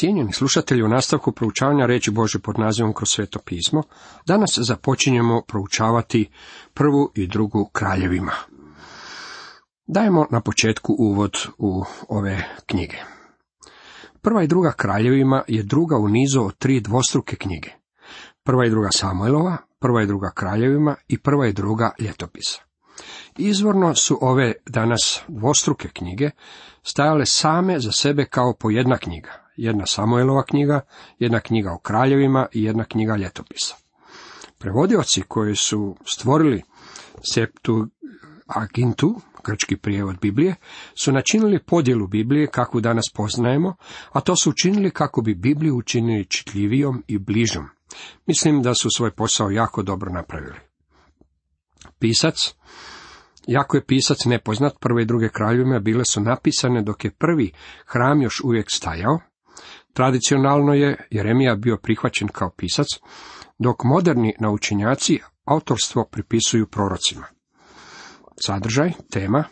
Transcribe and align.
Cijenjeni 0.00 0.32
slušatelji, 0.32 0.82
u 0.82 0.88
nastavku 0.88 1.32
proučavanja 1.32 1.86
reći 1.86 2.10
Bože 2.10 2.38
pod 2.38 2.58
nazivom 2.58 2.92
kroz 2.92 3.08
sveto 3.08 3.38
pismo, 3.38 3.82
danas 4.26 4.58
započinjemo 4.58 5.42
proučavati 5.48 6.30
prvu 6.74 7.10
i 7.14 7.26
drugu 7.26 7.70
kraljevima. 7.72 8.32
Dajemo 9.86 10.26
na 10.30 10.40
početku 10.40 10.96
uvod 10.98 11.32
u 11.58 11.84
ove 12.08 12.44
knjige. 12.66 12.96
Prva 14.22 14.42
i 14.42 14.46
druga 14.46 14.72
kraljevima 14.72 15.42
je 15.48 15.62
druga 15.62 15.96
u 15.96 16.08
nizu 16.08 16.40
od 16.42 16.58
tri 16.58 16.80
dvostruke 16.80 17.36
knjige. 17.36 17.70
Prva 18.42 18.66
i 18.66 18.70
druga 18.70 18.88
Samuelova, 18.92 19.56
prva 19.80 20.02
i 20.02 20.06
druga 20.06 20.30
kraljevima 20.34 20.94
i 21.08 21.18
prva 21.18 21.46
i 21.46 21.52
druga 21.52 21.90
ljetopisa. 21.98 22.60
Izvorno 23.38 23.94
su 23.94 24.18
ove 24.20 24.52
danas 24.66 25.22
dvostruke 25.28 25.88
knjige 25.88 26.30
stajale 26.82 27.26
same 27.26 27.80
za 27.80 27.92
sebe 27.92 28.24
kao 28.24 28.54
po 28.54 28.70
jedna 28.70 28.98
knjiga. 28.98 29.49
Jedna 29.60 29.86
Samuelova 29.86 30.42
knjiga, 30.42 30.80
jedna 31.18 31.40
knjiga 31.40 31.72
o 31.72 31.78
kraljevima 31.78 32.46
i 32.52 32.62
jedna 32.62 32.84
knjiga 32.84 33.16
ljetopisa. 33.16 33.74
Prevodioci 34.58 35.22
koji 35.28 35.56
su 35.56 35.96
stvorili 36.04 36.62
Septu 37.32 37.86
Agintu, 38.46 39.20
grčki 39.44 39.76
prijevod 39.76 40.16
Biblije, 40.20 40.54
su 41.02 41.12
načinili 41.12 41.62
podjelu 41.66 42.06
Biblije 42.06 42.46
kakvu 42.46 42.80
danas 42.80 43.04
poznajemo, 43.14 43.74
a 44.12 44.20
to 44.20 44.36
su 44.36 44.50
učinili 44.50 44.90
kako 44.90 45.22
bi 45.22 45.34
Bibliju 45.34 45.76
učinili 45.76 46.24
čitljivijom 46.24 47.04
i 47.06 47.18
bližom. 47.18 47.68
Mislim 48.26 48.62
da 48.62 48.74
su 48.74 48.88
svoj 48.96 49.10
posao 49.10 49.50
jako 49.50 49.82
dobro 49.82 50.12
napravili. 50.12 50.58
Pisac, 51.98 52.54
jako 53.46 53.76
je 53.76 53.86
pisac 53.86 54.24
nepoznat, 54.24 54.72
prve 54.80 55.02
i 55.02 55.06
druge 55.06 55.28
kraljevima 55.28 55.78
bile 55.78 56.04
su 56.04 56.20
napisane 56.20 56.82
dok 56.82 57.04
je 57.04 57.10
prvi 57.10 57.52
hram 57.86 58.22
još 58.22 58.40
uvijek 58.44 58.66
stajao. 58.70 59.29
Tradicionalno 59.92 60.74
je 60.74 61.06
Jeremija 61.10 61.54
bio 61.54 61.76
prihvaćen 61.76 62.28
kao 62.28 62.50
pisac, 62.50 62.86
dok 63.58 63.84
moderni 63.84 64.34
naučenjaci 64.40 65.18
autorstvo 65.44 66.04
pripisuju 66.10 66.66
prorocima. 66.66 67.26
Sadržaj, 68.40 68.92
tema. 69.10 69.44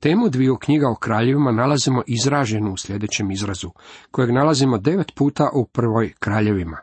Temu 0.00 0.28
dviju 0.28 0.56
knjiga 0.56 0.88
o 0.88 0.94
kraljevima 0.94 1.52
nalazimo 1.52 2.02
izraženu 2.06 2.72
u 2.72 2.76
sljedećem 2.76 3.30
izrazu, 3.30 3.70
kojeg 4.10 4.30
nalazimo 4.30 4.78
devet 4.78 5.12
puta 5.14 5.50
u 5.54 5.66
prvoj 5.66 6.12
kraljevima, 6.18 6.78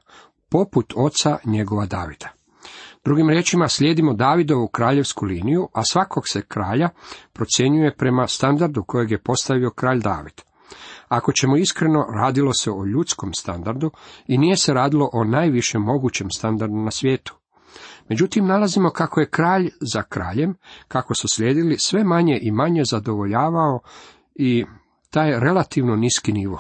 poput 0.49 0.93
oca 0.95 1.37
njegova 1.45 1.85
Davida. 1.85 2.29
Drugim 3.05 3.29
riječima 3.29 3.67
slijedimo 3.67 4.13
Davidovu 4.13 4.67
kraljevsku 4.67 5.25
liniju, 5.25 5.67
a 5.73 5.81
svakog 5.83 6.23
se 6.27 6.41
kralja 6.41 6.89
procjenjuje 7.33 7.95
prema 7.95 8.27
standardu 8.27 8.83
kojeg 8.83 9.11
je 9.11 9.23
postavio 9.23 9.71
kralj 9.71 9.99
David. 9.99 10.41
Ako 11.09 11.31
ćemo 11.31 11.57
iskreno, 11.57 12.05
radilo 12.13 12.53
se 12.53 12.71
o 12.71 12.85
ljudskom 12.85 13.33
standardu 13.33 13.91
i 14.27 14.37
nije 14.37 14.57
se 14.57 14.73
radilo 14.73 15.09
o 15.13 15.23
najvišem 15.23 15.81
mogućem 15.81 16.31
standardu 16.31 16.75
na 16.75 16.91
svijetu. 16.91 17.35
Međutim, 18.09 18.45
nalazimo 18.45 18.89
kako 18.89 19.19
je 19.19 19.29
kralj 19.29 19.69
za 19.81 20.03
kraljem, 20.03 20.55
kako 20.87 21.15
su 21.15 21.27
slijedili, 21.27 21.79
sve 21.79 22.03
manje 22.03 22.39
i 22.41 22.51
manje 22.51 22.83
zadovoljavao 22.85 23.79
i 24.35 24.65
taj 25.09 25.39
relativno 25.39 25.95
niski 25.95 26.33
nivo. 26.33 26.59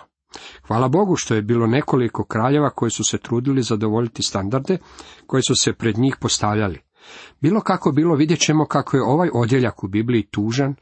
Hvala 0.67 0.87
Bogu 0.87 1.15
što 1.15 1.35
je 1.35 1.41
bilo 1.41 1.67
nekoliko 1.67 2.23
kraljeva 2.23 2.69
koji 2.69 2.91
su 2.91 3.03
se 3.03 3.17
trudili 3.17 3.63
zadovoljiti 3.63 4.23
standarde 4.23 4.77
koji 5.27 5.43
su 5.43 5.53
se 5.55 5.73
pred 5.73 5.97
njih 5.97 6.15
postavljali. 6.21 6.79
Bilo 7.41 7.61
kako 7.61 7.91
bilo 7.91 8.15
vidjet 8.15 8.39
ćemo 8.39 8.65
kako 8.65 8.97
je 8.97 9.03
ovaj 9.03 9.29
odjeljak 9.33 9.83
u 9.83 9.87
Bibliji 9.87 10.27
tužan 10.31 10.75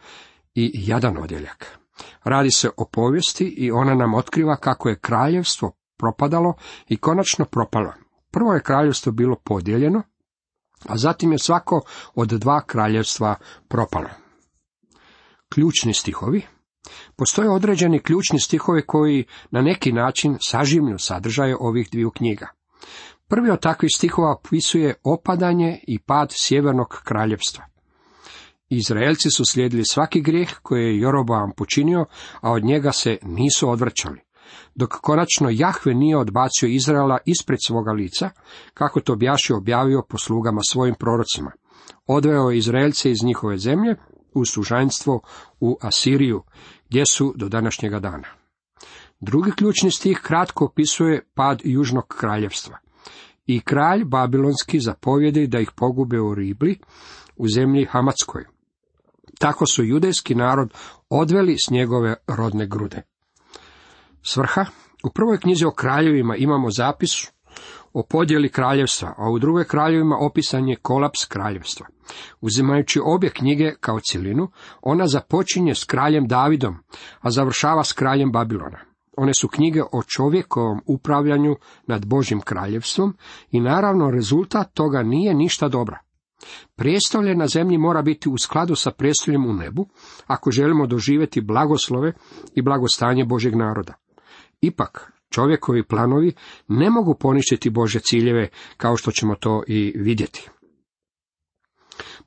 i 0.55 0.71
jadan 0.73 1.17
odjeljak. 1.17 1.77
Radi 2.23 2.51
se 2.51 2.69
o 2.77 2.85
povijesti 2.91 3.45
i 3.57 3.71
ona 3.71 3.95
nam 3.95 4.13
otkriva 4.13 4.55
kako 4.55 4.89
je 4.89 4.99
kraljevstvo 4.99 5.71
propadalo 5.97 6.53
i 6.87 6.97
konačno 6.97 7.45
propalo. 7.45 7.93
Prvo 8.31 8.53
je 8.53 8.63
kraljevstvo 8.63 9.11
bilo 9.11 9.35
podijeljeno, 9.43 10.01
a 10.87 10.97
zatim 10.97 11.31
je 11.31 11.39
svako 11.39 11.81
od 12.15 12.27
dva 12.27 12.61
kraljevstva 12.65 13.35
propalo. 13.67 14.09
Ključni 15.49 15.93
stihovi 15.93 16.41
Postoje 17.15 17.49
određeni 17.49 17.99
ključni 17.99 18.39
stihovi 18.39 18.81
koji 18.85 19.25
na 19.51 19.61
neki 19.61 19.91
način 19.91 20.37
sažimlju 20.41 20.95
sadržaje 20.99 21.57
ovih 21.59 21.89
dviju 21.91 22.11
knjiga. 22.11 22.47
Prvi 23.27 23.49
od 23.49 23.59
takvih 23.59 23.91
stihova 23.95 24.31
opisuje 24.31 24.95
opadanje 25.03 25.79
i 25.87 25.99
pad 25.99 26.29
sjevernog 26.31 27.01
kraljevstva. 27.03 27.65
Izraelci 28.69 29.29
su 29.29 29.45
slijedili 29.45 29.85
svaki 29.85 30.21
grijeh 30.21 30.49
koji 30.61 30.83
je 30.83 30.99
Joroboam 30.99 31.51
počinio, 31.57 32.05
a 32.41 32.51
od 32.51 32.63
njega 32.63 32.91
se 32.91 33.17
nisu 33.21 33.69
odvraćali. 33.69 34.19
Dok 34.75 34.89
konačno 34.89 35.49
Jahve 35.51 35.93
nije 35.93 36.17
odbacio 36.17 36.67
Izraela 36.67 37.17
ispred 37.25 37.59
svoga 37.67 37.91
lica, 37.91 38.29
kako 38.73 38.99
to 38.99 39.15
bjaše 39.15 39.53
objavio 39.53 40.03
po 40.09 40.17
slugama 40.17 40.61
svojim 40.69 40.95
prorocima. 40.99 41.51
Odveo 42.07 42.49
je 42.49 42.57
Izraelce 42.57 43.11
iz 43.11 43.17
njihove 43.23 43.57
zemlje 43.57 43.95
u 44.33 44.45
sužanjstvo 44.45 45.21
u 45.59 45.77
Asiriju, 45.81 46.43
gdje 46.89 47.05
su 47.05 47.33
do 47.35 47.49
današnjega 47.49 47.99
dana. 47.99 48.27
Drugi 49.19 49.51
ključni 49.51 49.91
stih 49.91 50.19
kratko 50.23 50.65
opisuje 50.65 51.25
pad 51.33 51.61
južnog 51.63 52.07
kraljevstva. 52.07 52.77
I 53.45 53.59
kralj 53.59 54.03
Babilonski 54.05 54.79
zapovjedi 54.79 55.47
da 55.47 55.59
ih 55.59 55.71
pogube 55.75 56.19
u 56.19 56.35
Ribli, 56.35 56.79
u 57.35 57.47
zemlji 57.47 57.85
Hamatskoj. 57.85 58.56
Tako 59.39 59.65
su 59.65 59.83
judejski 59.83 60.35
narod 60.35 60.73
odveli 61.09 61.55
s 61.59 61.69
njegove 61.69 62.15
rodne 62.27 62.67
grude. 62.67 63.01
Svrha 64.21 64.65
U 65.03 65.09
prvoj 65.09 65.39
knjizi 65.39 65.65
o 65.65 65.71
kraljevima 65.71 66.35
imamo 66.35 66.71
zapis 66.71 67.11
o 67.93 68.03
podjeli 68.09 68.49
kraljevstva, 68.49 69.13
a 69.17 69.29
u 69.29 69.39
drugoj 69.39 69.67
kraljevima 69.67 70.17
opisan 70.19 70.67
je 70.67 70.75
kolaps 70.75 71.25
kraljevstva. 71.25 71.87
Uzimajući 72.41 72.99
obje 73.03 73.29
knjige 73.29 73.73
kao 73.79 73.99
cjelinu, 73.99 74.51
ona 74.81 75.07
započinje 75.07 75.75
s 75.75 75.83
kraljem 75.83 76.27
Davidom, 76.27 76.75
a 77.19 77.31
završava 77.31 77.83
s 77.83 77.93
kraljem 77.93 78.31
Babilona. 78.31 78.79
One 79.17 79.33
su 79.33 79.47
knjige 79.47 79.81
o 79.91 80.03
čovjekovom 80.03 80.81
upravljanju 80.85 81.55
nad 81.87 82.05
Božim 82.05 82.41
kraljevstvom 82.41 83.17
i 83.51 83.59
naravno 83.59 84.11
rezultat 84.11 84.73
toga 84.73 85.03
nije 85.03 85.33
ništa 85.33 85.67
dobra. 85.67 85.99
Prijestolje 86.75 87.35
na 87.35 87.47
zemlji 87.47 87.77
mora 87.77 88.01
biti 88.01 88.29
u 88.29 88.37
skladu 88.37 88.75
sa 88.75 88.91
prijestoljem 88.91 89.45
u 89.45 89.53
nebu, 89.53 89.87
ako 90.27 90.51
želimo 90.51 90.87
doživjeti 90.87 91.41
blagoslove 91.41 92.13
i 92.55 92.61
blagostanje 92.61 93.25
Božeg 93.25 93.55
naroda. 93.55 93.93
Ipak, 94.61 95.11
čovjekovi 95.29 95.83
planovi 95.83 96.33
ne 96.67 96.89
mogu 96.89 97.15
poništiti 97.19 97.69
Bože 97.69 97.99
ciljeve, 97.99 98.49
kao 98.77 98.97
što 98.97 99.11
ćemo 99.11 99.35
to 99.35 99.63
i 99.67 99.93
vidjeti. 99.95 100.49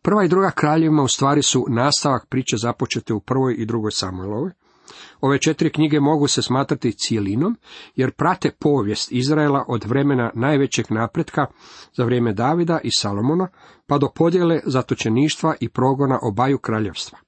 Prva 0.03 0.25
i 0.25 0.29
druga 0.29 0.51
kraljevima 0.51 1.03
u 1.03 1.09
stvari 1.09 1.43
su 1.43 1.67
nastavak 1.69 2.27
priče 2.29 2.57
započete 2.57 3.15
u 3.15 3.21
prvoj 3.21 3.55
i 3.59 3.67
drugoj 3.67 3.91
Samuelovoj. 3.91 4.51
Ove 5.21 5.39
četiri 5.39 5.71
knjige 5.71 6.01
mogu 6.01 6.29
se 6.29 6.43
smatrati 6.43 6.93
cijelinom, 6.93 7.57
jer 7.97 8.11
prate 8.11 8.51
povijest 8.59 9.13
Izraela 9.13 9.65
od 9.69 9.85
vremena 9.85 10.31
najvećeg 10.35 10.87
napretka 10.91 11.47
za 11.97 12.05
vrijeme 12.05 12.33
Davida 12.33 12.81
i 12.85 12.89
Salomona, 12.93 13.49
pa 13.87 13.99
do 13.99 14.09
podjele 14.15 14.61
zatočeništva 14.65 15.55
i 15.61 15.69
progona 15.69 16.19
obaju 16.23 16.59
kraljevstva. 16.59 17.19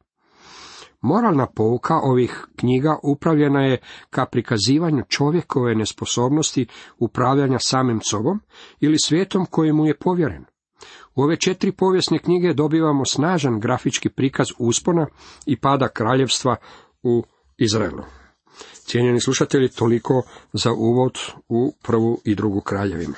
Moralna 1.00 1.46
pouka 1.46 2.00
ovih 2.02 2.46
knjiga 2.56 2.98
upravljena 3.02 3.62
je 3.64 3.80
ka 4.10 4.26
prikazivanju 4.26 5.02
čovjekove 5.08 5.74
nesposobnosti 5.74 6.66
upravljanja 6.98 7.58
samim 7.58 8.00
sobom 8.00 8.40
ili 8.80 8.96
svijetom 8.98 9.46
koji 9.50 9.72
mu 9.72 9.86
je 9.86 9.98
povjeren. 9.98 10.44
U 11.14 11.22
ove 11.22 11.36
četiri 11.36 11.72
povijesne 11.72 12.18
knjige 12.18 12.54
dobivamo 12.54 13.04
snažan 13.04 13.60
grafički 13.60 14.08
prikaz 14.08 14.46
uspona 14.58 15.06
i 15.46 15.56
pada 15.56 15.88
kraljevstva 15.88 16.56
u 17.02 17.24
Izraelu. 17.56 18.04
Cijenjeni 18.72 19.20
slušatelji, 19.20 19.68
toliko 19.68 20.22
za 20.52 20.72
uvod 20.72 21.18
u 21.48 21.74
prvu 21.82 22.20
i 22.24 22.34
drugu 22.34 22.60
kraljevima. 22.60 23.14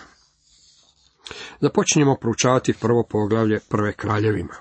Započinjemo 1.60 2.16
proučavati 2.16 2.75
prvo 2.81 3.04
poglavlje 3.10 3.60
prve 3.69 3.92
kraljevima. 3.92 4.54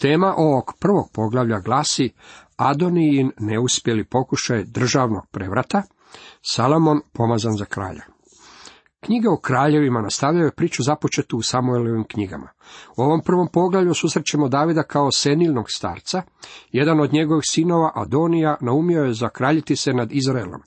Tema 0.00 0.34
ovog 0.36 0.72
prvog 0.80 1.10
poglavlja 1.12 1.60
glasi 1.60 2.12
Adonijin 2.56 3.32
neuspjeli 3.38 4.04
pokušaj 4.04 4.64
državnog 4.64 5.26
prevrata, 5.30 5.82
Salamon 6.42 7.00
pomazan 7.12 7.56
za 7.56 7.64
kralja. 7.64 8.02
Knjige 9.00 9.28
o 9.28 9.36
kraljevima 9.36 10.00
nastavljaju 10.00 10.50
priču 10.56 10.82
započetu 10.82 11.38
u 11.38 11.42
Samuelovim 11.42 12.04
knjigama. 12.04 12.48
U 12.96 13.02
ovom 13.02 13.20
prvom 13.24 13.48
poglavlju 13.52 13.94
susrećemo 13.94 14.48
Davida 14.48 14.82
kao 14.82 15.10
senilnog 15.10 15.64
starca. 15.68 16.22
Jedan 16.72 17.00
od 17.00 17.12
njegovih 17.12 17.44
sinova, 17.48 17.92
Adonija, 17.94 18.56
naumio 18.60 19.02
je 19.02 19.14
zakraljiti 19.14 19.76
se 19.76 19.92
nad 19.92 20.12
Izraelom. 20.12 20.62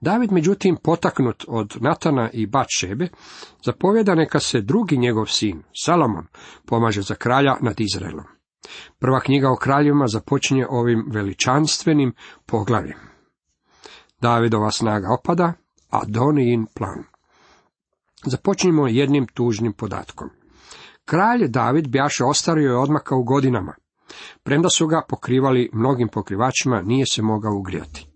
David, 0.00 0.32
međutim, 0.32 0.76
potaknut 0.82 1.44
od 1.48 1.76
Natana 1.80 2.30
i 2.32 2.46
Batšebe, 2.46 3.08
zapovjeda 3.64 4.14
neka 4.14 4.40
se 4.40 4.60
drugi 4.60 4.96
njegov 4.96 5.26
sin, 5.26 5.62
Salomon, 5.84 6.26
pomaže 6.66 7.02
za 7.02 7.14
kralja 7.14 7.56
nad 7.60 7.80
Izraelom. 7.80 8.24
Prva 8.98 9.20
knjiga 9.20 9.50
o 9.50 9.56
kraljevima 9.56 10.06
započinje 10.06 10.66
ovim 10.70 11.04
veličanstvenim 11.12 12.12
poglavljem. 12.46 12.98
Davidova 14.20 14.70
snaga 14.70 15.08
opada, 15.20 15.52
Adonijin 15.90 16.66
plan. 16.74 17.13
Započnimo 18.26 18.88
jednim 18.88 19.26
tužnim 19.26 19.72
podatkom. 19.72 20.30
Kralj 21.04 21.48
David 21.48 21.88
bjaše 21.88 22.24
ostario 22.24 22.70
je 22.70 22.78
odmaka 22.78 23.16
u 23.16 23.22
godinama. 23.22 23.74
Premda 24.42 24.68
su 24.68 24.86
ga 24.86 25.02
pokrivali 25.08 25.70
mnogim 25.72 26.08
pokrivačima, 26.08 26.82
nije 26.82 27.06
se 27.06 27.22
mogao 27.22 27.54
ugrijati. 27.54 28.06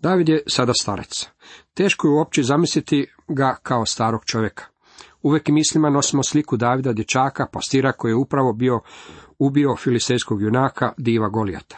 David 0.00 0.28
je 0.28 0.42
sada 0.46 0.74
starec. 0.74 1.28
Teško 1.74 2.08
je 2.08 2.14
uopće 2.14 2.42
zamisliti 2.42 3.06
ga 3.28 3.56
kao 3.62 3.86
starog 3.86 4.24
čovjeka. 4.24 4.64
Uvijek 5.22 5.48
mislima 5.48 5.90
nosimo 5.90 6.22
sliku 6.22 6.56
Davida 6.56 6.92
dječaka, 6.92 7.46
pastira 7.52 7.92
koji 7.92 8.10
je 8.10 8.16
upravo 8.16 8.52
bio 8.52 8.80
ubio 9.38 9.76
filistejskog 9.76 10.42
junaka, 10.42 10.92
diva 10.98 11.28
Golijata. 11.28 11.76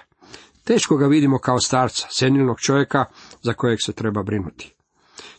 Teško 0.64 0.96
ga 0.96 1.06
vidimo 1.06 1.38
kao 1.38 1.60
starca, 1.60 2.06
senilnog 2.10 2.60
čovjeka 2.60 3.04
za 3.43 3.52
kojeg 3.52 3.78
se 3.82 3.93
treba 3.93 4.22
brinuti. 4.22 4.75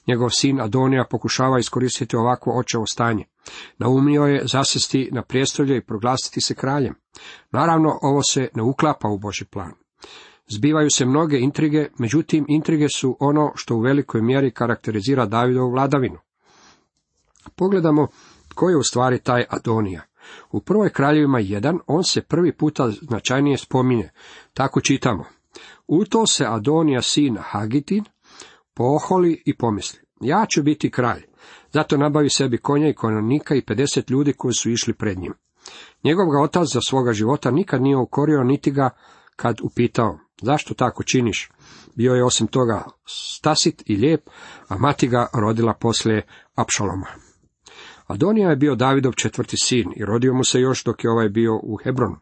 Njegov 0.07 0.29
sin 0.29 0.61
Adonija 0.61 1.05
pokušava 1.09 1.59
iskoristiti 1.59 2.15
ovakvo 2.15 2.59
očevo 2.59 2.85
stanje. 2.85 3.25
Naumio 3.77 4.23
je 4.23 4.47
zasesti 4.47 5.09
na 5.11 5.21
prijestolje 5.21 5.77
i 5.77 5.85
proglasiti 5.85 6.41
se 6.41 6.55
kraljem. 6.55 6.95
Naravno, 7.51 7.99
ovo 8.01 8.23
se 8.23 8.49
ne 8.55 8.63
uklapa 8.63 9.07
u 9.07 9.17
Boži 9.17 9.45
plan. 9.45 9.71
Zbivaju 10.47 10.89
se 10.89 11.05
mnoge 11.05 11.37
intrige, 11.37 11.87
međutim 11.97 12.45
intrige 12.47 12.89
su 12.89 13.17
ono 13.19 13.51
što 13.55 13.75
u 13.75 13.79
velikoj 13.79 14.21
mjeri 14.21 14.51
karakterizira 14.51 15.25
Davidovu 15.25 15.71
vladavinu. 15.71 16.19
Pogledamo 17.55 18.07
tko 18.47 18.69
je 18.69 18.77
u 18.77 18.83
stvari 18.83 19.19
taj 19.19 19.45
Adonija. 19.49 20.01
U 20.51 20.61
prvoj 20.61 20.89
kraljevima 20.89 21.39
jedan 21.39 21.79
on 21.87 22.03
se 22.03 22.21
prvi 22.21 22.51
puta 22.51 22.91
značajnije 23.01 23.57
spominje. 23.57 24.09
Tako 24.53 24.81
čitamo. 24.81 25.25
U 25.87 26.05
to 26.05 26.27
se 26.27 26.45
Adonija 26.45 27.01
sin 27.01 27.37
Hagitin 27.41 28.03
poholi 28.77 29.41
i 29.45 29.57
pomisli. 29.57 29.99
Ja 30.21 30.45
ću 30.49 30.63
biti 30.63 30.91
kralj. 30.91 31.21
Zato 31.71 31.97
nabavi 31.97 32.29
sebi 32.29 32.57
konja 32.57 32.89
i 32.89 32.93
konjanika 32.93 33.55
i 33.55 33.61
50 33.61 34.11
ljudi 34.11 34.33
koji 34.33 34.53
su 34.53 34.69
išli 34.69 34.93
pred 34.93 35.17
njim. 35.17 35.33
Njegov 36.03 36.25
ga 36.29 36.41
otac 36.41 36.67
za 36.73 36.79
svoga 36.81 37.13
života 37.13 37.51
nikad 37.51 37.81
nije 37.81 37.97
ukorio, 37.97 38.43
niti 38.43 38.71
ga 38.71 38.89
kad 39.35 39.57
upitao, 39.61 40.19
zašto 40.41 40.73
tako 40.73 41.03
činiš? 41.03 41.49
Bio 41.95 42.13
je 42.13 42.25
osim 42.25 42.47
toga 42.47 42.83
stasit 43.05 43.83
i 43.85 43.95
lijep, 43.95 44.29
a 44.67 44.77
mati 44.77 45.07
ga 45.07 45.27
rodila 45.33 45.73
poslije 45.73 46.27
Apšaloma. 46.55 47.07
Adonija 48.07 48.49
je 48.49 48.55
bio 48.55 48.75
Davidov 48.75 49.13
četvrti 49.13 49.57
sin 49.57 49.93
i 49.95 50.05
rodio 50.05 50.33
mu 50.33 50.43
se 50.43 50.59
još 50.59 50.83
dok 50.83 51.03
je 51.03 51.11
ovaj 51.11 51.29
bio 51.29 51.59
u 51.63 51.77
Hebronu. 51.83 52.15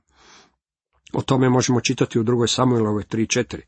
O 1.13 1.21
tome 1.21 1.49
možemo 1.49 1.81
čitati 1.81 2.19
u 2.19 2.23
drugoj 2.23 2.47
Samuelovoj 2.47 3.03
3.4. 3.03 3.59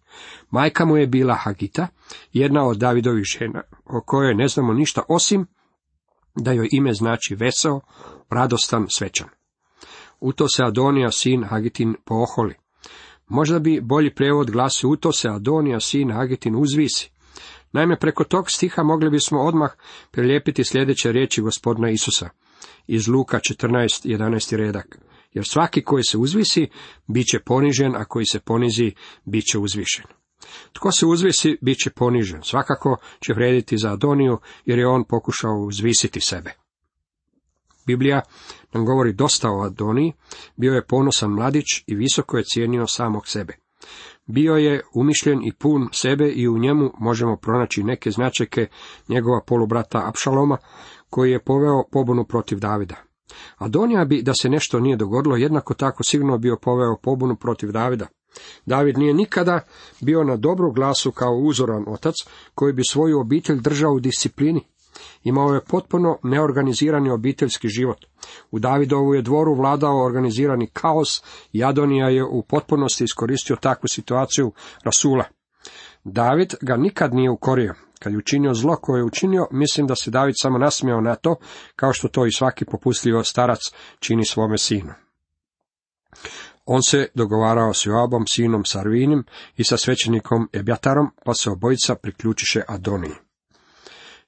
Majka 0.50 0.86
mu 0.86 0.98
je 0.98 1.08
bila 1.08 1.34
Hagita, 1.34 1.88
jedna 2.34 2.68
od 2.68 2.78
Davidovih 2.78 3.24
žena, 3.24 3.62
o 3.86 4.02
kojoj 4.06 4.36
ne 4.36 4.48
znamo 4.48 4.74
ništa 4.74 5.02
osim 5.08 5.46
da 6.36 6.52
joj 6.52 6.70
ime 6.72 6.94
znači 6.94 7.36
veseo, 7.36 7.80
radostan, 8.30 8.86
svečan. 8.90 9.28
U 10.20 10.34
to 10.34 10.48
se 10.48 10.64
Adonija, 10.64 11.12
sin 11.12 11.44
Hagitin, 11.44 11.96
poholi. 12.06 12.56
Možda 13.28 13.60
bi 13.60 13.82
bolji 13.82 14.16
prevod 14.16 14.52
glasi 14.52 14.88
u 14.88 14.96
to 14.96 15.12
se 15.12 15.30
Adonija, 15.30 15.80
sin 15.80 16.12
Hagitin, 16.12 16.56
uzvisi. 16.56 17.12
Naime, 17.72 18.00
preko 18.00 18.24
tog 18.24 18.52
stiha 18.52 18.84
mogli 18.84 19.10
bismo 19.10 19.40
odmah 19.40 19.72
prilijepiti 20.12 20.64
sljedeće 20.64 21.12
riječi 21.12 21.42
gospodina 21.42 21.90
Isusa 21.90 22.30
iz 22.88 23.08
Luka 23.08 23.40
14, 23.40 24.18
11. 24.18 24.56
redak. 24.56 25.00
Jer 25.34 25.46
svaki 25.46 25.84
koji 25.84 26.04
se 26.04 26.18
uzvisi, 26.18 26.68
bit 27.08 27.28
će 27.28 27.40
ponižen, 27.40 27.96
a 27.96 28.06
koji 28.06 28.26
se 28.26 28.40
ponizi, 28.40 28.92
bit 29.26 29.46
će 29.46 29.60
uzvišen. 29.60 30.06
Tko 30.74 30.92
se 30.92 31.06
uzvisi, 31.06 31.58
bit 31.62 31.78
će 31.78 31.90
ponižen. 31.90 32.44
Svakako 32.44 32.98
će 33.20 33.34
vrediti 33.34 33.78
za 33.78 33.94
Adoniju, 33.94 34.38
jer 34.66 34.80
je 34.80 34.88
on 34.88 35.04
pokušao 35.04 35.58
uzvisiti 35.58 36.20
sebe. 36.22 36.54
Biblija 37.88 38.22
nam 38.74 38.86
govori 38.86 39.14
dosta 39.14 39.50
o 39.52 39.62
Adoniji, 39.62 40.14
bio 40.56 40.74
je 40.74 40.86
ponosan 40.86 41.32
mladić 41.32 41.66
i 41.88 41.96
visoko 41.96 42.38
je 42.38 42.44
cijenio 42.44 42.88
samog 42.88 43.28
sebe. 43.28 43.54
Bio 44.26 44.56
je 44.56 44.82
umišljen 44.94 45.40
i 45.46 45.54
pun 45.54 45.90
sebe 45.92 46.30
i 46.30 46.48
u 46.48 46.58
njemu 46.58 46.92
možemo 47.00 47.38
pronaći 47.38 47.84
neke 47.84 48.12
značajke 48.12 48.68
njegova 49.08 49.42
polubrata 49.48 50.08
Apšaloma, 50.08 50.58
koji 51.10 51.32
je 51.32 51.44
poveo 51.44 51.84
pobunu 51.92 52.26
protiv 52.26 52.60
Davida. 52.60 53.07
Adonija 53.58 54.06
bi, 54.06 54.22
da 54.22 54.34
se 54.34 54.50
nešto 54.50 54.80
nije 54.80 54.96
dogodilo, 54.96 55.36
jednako 55.36 55.74
tako 55.74 56.04
sigurno 56.04 56.38
bio 56.38 56.58
poveo 56.62 56.98
pobunu 57.04 57.36
protiv 57.36 57.72
Davida. 57.72 58.08
David 58.66 58.98
nije 58.98 59.14
nikada 59.14 59.60
bio 60.02 60.24
na 60.24 60.36
dobru 60.36 60.72
glasu 60.72 61.12
kao 61.12 61.36
uzoran 61.36 61.86
otac, 61.88 62.16
koji 62.56 62.74
bi 62.74 62.84
svoju 62.84 63.20
obitelj 63.20 63.62
držao 63.62 63.92
u 63.92 64.00
disciplini. 64.00 64.62
Imao 65.24 65.54
je 65.54 65.66
potpuno 65.66 66.18
neorganizirani 66.24 67.10
obiteljski 67.10 67.68
život. 67.68 68.06
U 68.52 68.60
Davidovu 68.60 69.14
je 69.14 69.22
dvoru 69.22 69.56
vladao 69.56 70.06
organizirani 70.06 70.68
kaos 70.74 71.24
i 71.54 71.64
Adonija 71.64 72.10
je 72.10 72.24
u 72.24 72.42
potpunosti 72.42 73.04
iskoristio 73.04 73.56
takvu 73.56 73.88
situaciju 73.88 74.52
Rasula. 74.84 75.24
David 76.04 76.54
ga 76.62 76.78
nikad 76.78 77.14
nije 77.14 77.30
ukorio. 77.30 77.74
Kad 78.00 78.14
je 78.14 78.18
učinio 78.18 78.54
zlo 78.54 78.76
koje 78.76 79.00
je 79.00 79.04
učinio, 79.04 79.48
mislim 79.52 79.88
da 79.88 79.96
se 79.96 80.12
David 80.12 80.36
samo 80.42 80.58
nasmijao 80.58 81.02
na 81.02 81.16
to, 81.16 81.36
kao 81.76 81.94
što 81.94 82.08
to 82.08 82.26
i 82.26 82.32
svaki 82.32 82.66
popustljivo 82.66 83.24
starac 83.24 83.60
čini 84.00 84.26
svome 84.26 84.58
sinu. 84.58 84.94
On 86.66 86.82
se 86.84 87.08
dogovarao 87.14 87.74
s 87.74 87.86
Joabom, 87.86 88.28
sinom 88.28 88.66
Sarvinim 88.66 89.24
i 89.58 89.64
sa 89.64 89.78
svećenikom 89.78 90.50
Ebjatarom, 90.54 91.08
pa 91.26 91.34
se 91.34 91.50
obojica 91.50 91.96
priključiše 91.96 92.62
Adoniji. 92.68 93.16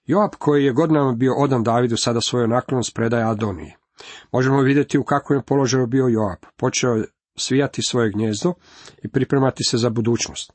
Joab, 0.06 0.32
koji 0.38 0.66
je 0.66 0.74
godinama 0.74 1.14
bio 1.14 1.34
odan 1.38 1.64
Davidu, 1.64 1.98
sada 1.98 2.22
svoju 2.22 2.48
naklonost 2.48 2.96
predaje 2.96 3.24
Adoniji. 3.24 3.74
Možemo 4.32 4.62
vidjeti 4.62 4.98
u 4.98 5.04
kakvom 5.04 5.40
je 5.40 5.44
položaju 5.44 5.88
bio 5.88 6.08
Joab. 6.08 6.38
Počeo 6.58 6.92
je 6.92 7.06
svijati 7.40 7.82
svoje 7.82 8.12
gnjezdo 8.12 8.54
i 9.04 9.08
pripremati 9.08 9.64
se 9.64 9.78
za 9.78 9.90
budućnost. 9.90 10.54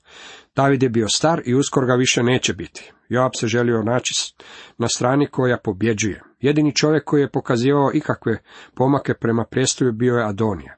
David 0.57 0.83
je 0.83 0.89
bio 0.89 1.09
star 1.09 1.43
i 1.45 1.55
uskoro 1.55 1.87
ga 1.87 1.95
više 1.95 2.23
neće 2.23 2.53
biti. 2.53 2.93
Joab 3.09 3.31
se 3.37 3.47
želio 3.47 3.83
naći 3.83 4.35
na 4.79 4.89
strani 4.89 5.27
koja 5.27 5.59
pobjeđuje. 5.59 6.23
Jedini 6.41 6.75
čovjek 6.75 7.05
koji 7.05 7.21
je 7.21 7.31
pokazivao 7.31 7.91
ikakve 7.95 8.39
pomake 8.75 9.15
prema 9.15 9.45
prestoju 9.51 9.93
bio 9.93 10.15
je 10.15 10.29
Adonija. 10.29 10.77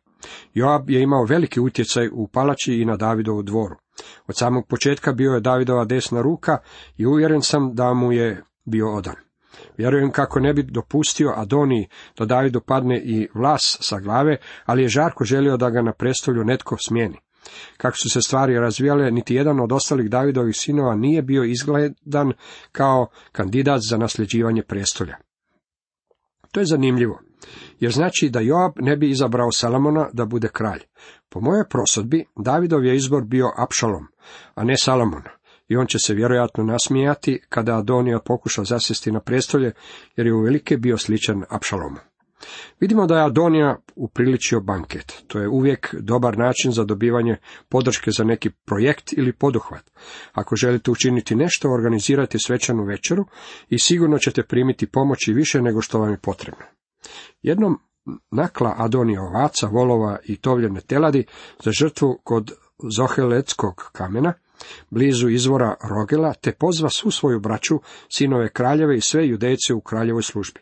Joab 0.55 0.91
je 0.91 1.03
imao 1.03 1.25
veliki 1.25 1.61
utjecaj 1.61 2.09
u 2.13 2.29
palači 2.29 2.75
i 2.75 2.85
na 2.85 2.97
Davidovu 2.97 3.43
dvoru. 3.43 3.77
Od 4.27 4.37
samog 4.37 4.67
početka 4.69 5.13
bio 5.13 5.33
je 5.33 5.41
Davidova 5.41 5.85
desna 5.85 6.23
ruka 6.23 6.59
i 6.97 7.07
uvjeren 7.07 7.43
sam 7.43 7.75
da 7.75 7.95
mu 7.95 8.13
je 8.13 8.45
bio 8.65 8.95
odan. 8.95 9.26
Vjerujem 9.77 10.11
kako 10.11 10.41
ne 10.41 10.53
bi 10.53 10.63
dopustio 10.63 11.33
Adoniji 11.37 11.89
da 12.19 12.25
Davidu 12.25 12.61
padne 12.61 13.03
i 13.05 13.29
vlas 13.35 13.79
sa 13.81 14.01
glave, 14.01 14.37
ali 14.65 14.83
je 14.83 14.89
žarko 14.89 15.25
želio 15.25 15.57
da 15.57 15.71
ga 15.71 15.83
na 15.83 15.93
prestolju 15.93 16.45
netko 16.45 16.77
smijeni. 16.87 17.17
Kako 17.77 17.97
su 17.97 18.11
se 18.11 18.21
stvari 18.23 18.59
razvijale, 18.59 19.11
niti 19.11 19.35
jedan 19.35 19.61
od 19.61 19.73
ostalih 19.73 20.11
Davidovih 20.11 20.57
sinova 20.57 20.95
nije 20.95 21.23
bio 21.23 21.45
izgledan 21.45 22.33
kao 22.73 23.07
kandidat 23.33 23.81
za 23.91 23.97
nasljeđivanje 23.97 24.63
prestolja. 24.63 25.17
To 26.53 26.61
je 26.61 26.67
zanimljivo, 26.67 27.21
jer 27.81 27.93
znači 27.93 28.29
da 28.31 28.41
Joab 28.41 28.73
ne 28.77 28.97
bi 28.97 29.11
izabrao 29.11 29.53
Salamona 29.53 30.09
da 30.13 30.25
bude 30.25 30.49
kralj. 30.49 30.81
Po 31.29 31.41
mojoj 31.41 31.69
prosodbi, 31.69 32.25
Davidov 32.37 32.85
je 32.85 32.97
izbor 32.97 33.25
bio 33.25 33.47
Apšalom, 33.57 34.07
a 34.55 34.65
ne 34.65 34.75
Salamon 34.77 35.23
i 35.69 35.77
on 35.77 35.87
će 35.87 35.99
se 35.99 36.15
vjerojatno 36.15 36.65
nasmijati 36.65 37.41
kada 37.49 37.79
Adonija 37.79 38.19
pokuša 38.25 38.65
zasjesti 38.65 39.13
na 39.13 39.21
prestolje, 39.21 39.73
jer 40.17 40.27
je 40.27 40.35
uvelike 40.35 40.77
bio 40.77 40.99
sličan 40.99 41.45
Apšalomu. 41.49 41.97
Vidimo 42.81 43.07
da 43.07 43.17
je 43.17 43.25
Adonija 43.25 43.77
upriličio 43.97 44.61
banket. 44.61 45.23
To 45.27 45.39
je 45.39 45.49
uvijek 45.49 45.95
dobar 46.01 46.39
način 46.39 46.73
za 46.73 46.85
dobivanje 46.85 47.37
podrške 47.69 48.11
za 48.11 48.25
neki 48.25 48.51
projekt 48.51 49.13
ili 49.13 49.33
poduhvat. 49.33 49.91
Ako 50.33 50.57
želite 50.57 50.91
učiniti 50.91 51.35
nešto, 51.35 51.71
organizirati 51.71 52.39
svečanu 52.39 52.85
večeru 52.85 53.25
i 53.69 53.79
sigurno 53.79 54.19
ćete 54.19 54.43
primiti 54.43 54.87
pomoći 54.87 55.33
više 55.33 55.63
nego 55.63 55.81
što 55.81 55.99
vam 55.99 56.11
je 56.11 56.19
potrebno. 56.19 56.65
Jednom 57.43 57.79
nakla 58.31 58.75
Adonija 58.79 59.23
ovaca, 59.23 59.67
volova 59.67 60.19
i 60.25 60.37
tovljene 60.37 60.81
teladi 60.81 61.25
za 61.65 61.73
žrtvu 61.73 62.21
kod 62.25 62.53
Zoheleckog 62.97 63.91
kamena, 63.93 64.33
blizu 64.91 65.29
izvora 65.29 65.75
Rogela, 65.91 66.35
te 66.35 66.53
pozva 66.53 66.91
svu 66.91 67.11
svoju 67.11 67.41
braću, 67.41 67.81
sinove 68.09 68.49
kraljeve 68.49 68.97
i 68.97 69.01
sve 69.01 69.29
judejce 69.29 69.75
u 69.75 69.81
kraljevoj 69.81 70.23
službi. 70.23 70.61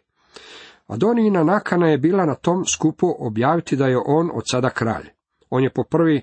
Adonijina 0.87 1.45
nakana 1.45 1.89
je 1.89 1.99
bila 1.99 2.27
na 2.27 2.35
tom 2.35 2.65
skupu 2.65 3.15
objaviti 3.19 3.77
da 3.77 3.87
je 3.87 3.99
on 4.07 4.31
od 4.35 4.43
sada 4.51 4.71
kralj. 4.71 5.09
On 5.51 5.63
je 5.63 5.71
po 5.71 5.85
prvi 5.85 6.23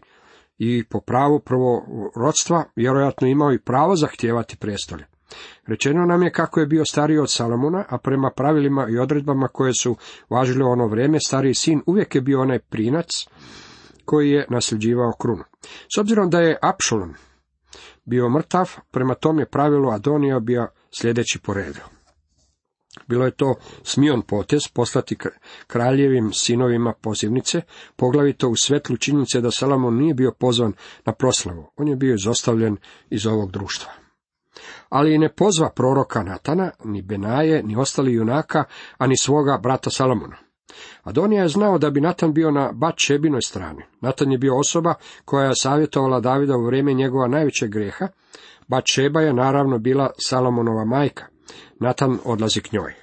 i 0.58 0.84
po 0.90 1.00
pravu 1.00 1.40
prvorodstva 1.40 2.64
vjerojatno 2.76 3.28
imao 3.28 3.54
i 3.54 3.60
pravo 3.60 3.96
zahtijevati 3.96 4.58
prijestolje. 4.58 5.06
Rečeno 5.68 6.06
nam 6.06 6.24
je 6.24 6.32
kako 6.32 6.60
je 6.60 6.66
bio 6.66 6.86
stariji 6.86 7.18
od 7.18 7.32
Salomona, 7.32 7.86
a 7.90 7.98
prema 7.98 8.32
pravilima 8.36 8.88
i 8.90 8.98
odredbama 8.98 9.48
koje 9.48 9.74
su 9.74 9.96
važile 10.30 10.66
u 10.66 10.72
ono 10.72 10.88
vrijeme, 10.88 11.20
stariji 11.20 11.54
sin 11.54 11.82
uvijek 11.86 12.16
je 12.16 12.22
bio 12.22 12.42
onaj 12.42 12.60
prinac 12.60 13.10
koji 14.06 14.30
je 14.30 14.48
nasljeđivao 14.50 15.12
krunu. 15.20 15.44
S 15.96 15.98
obzirom 15.98 16.30
da 16.30 16.40
je 16.40 16.58
Apšolom 16.62 17.14
bio 18.06 18.30
mrtav, 18.30 18.70
prema 18.92 19.16
tom 19.16 19.40
je 19.40 19.50
pravilu 19.50 19.90
Adonija 19.90 20.40
bio 20.40 20.68
sljedeći 20.92 21.40
po 21.40 21.54
redu. 21.54 21.80
Bilo 23.08 23.26
je 23.26 23.32
to 23.32 23.56
smion 23.84 24.22
potez 24.22 24.62
poslati 24.74 25.18
kraljevim 25.68 26.34
sinovima 26.34 26.94
pozivnice, 27.02 27.62
poglavito 27.96 28.50
u 28.50 28.56
svetlu 28.56 28.98
činjenice 28.98 29.42
da 29.42 29.52
Salomon 29.52 29.98
nije 29.98 30.14
bio 30.14 30.32
pozvan 30.40 30.74
na 31.06 31.14
proslavu, 31.14 31.72
on 31.78 31.88
je 31.88 31.96
bio 31.96 32.16
izostavljen 32.16 32.78
iz 33.10 33.28
ovog 33.28 33.52
društva. 33.52 33.92
Ali 34.90 35.18
ne 35.18 35.34
pozva 35.36 35.70
proroka 35.76 36.24
Natana, 36.24 36.72
ni 36.86 37.02
Benaje, 37.02 37.64
ni 37.64 37.76
ostali 37.76 38.14
junaka, 38.14 38.64
a 38.98 39.08
ni 39.08 39.18
svoga 39.18 39.60
brata 39.64 39.90
Salomona. 39.90 40.38
Adonija 41.04 41.42
je 41.42 41.48
znao 41.48 41.78
da 41.78 41.90
bi 41.90 42.02
Natan 42.02 42.34
bio 42.34 42.52
na 42.52 42.72
Bačebinoj 42.72 43.42
strani. 43.42 43.84
Natan 44.02 44.32
je 44.32 44.38
bio 44.38 44.58
osoba 44.58 44.94
koja 45.26 45.46
je 45.46 45.56
savjetovala 45.56 46.20
Davida 46.20 46.58
u 46.58 46.66
vrijeme 46.66 46.94
njegova 46.94 47.28
najvećeg 47.28 47.72
greha. 47.72 48.08
Bačeba 48.68 49.22
je 49.22 49.34
naravno 49.34 49.80
bila 49.80 50.10
Salomonova 50.18 50.86
majka. 50.86 51.26
Natan 51.80 52.18
odlazi 52.26 52.62
k 52.62 52.72
njoj. 52.72 52.94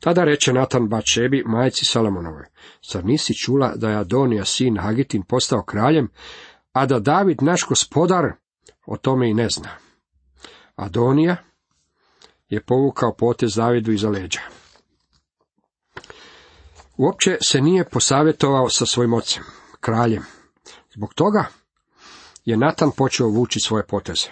Tada 0.00 0.24
reče 0.24 0.52
Natan 0.52 0.88
Bačebi, 0.88 1.42
majci 1.46 1.84
Salomonove, 1.84 2.44
zar 2.92 3.04
nisi 3.04 3.34
čula 3.34 3.72
da 3.76 3.90
je 3.90 3.96
Adonija 3.96 4.44
sin 4.44 4.78
Hagitin 4.78 5.22
postao 5.22 5.62
kraljem, 5.62 6.08
a 6.72 6.86
da 6.86 6.98
David 6.98 7.42
naš 7.42 7.66
gospodar 7.68 8.32
o 8.86 8.96
tome 8.96 9.30
i 9.30 9.34
ne 9.34 9.48
zna. 9.48 9.68
Adonija 10.76 11.36
je 12.48 12.60
povukao 12.60 13.14
potez 13.14 13.54
Davidu 13.54 13.92
iza 13.92 14.08
leđa. 14.08 14.40
Uopće 16.96 17.36
se 17.40 17.60
nije 17.60 17.84
posavjetovao 17.84 18.68
sa 18.68 18.86
svojim 18.86 19.12
ocem, 19.12 19.42
kraljem. 19.80 20.22
Zbog 20.94 21.14
toga 21.14 21.44
je 22.44 22.56
Natan 22.56 22.90
počeo 22.96 23.26
vući 23.26 23.60
svoje 23.60 23.86
poteze. 23.86 24.28